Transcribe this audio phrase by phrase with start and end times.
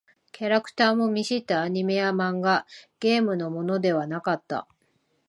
[0.31, 2.65] キャラクターも見知ったアニメや漫画、
[2.99, 4.67] ゲームのものではなかった。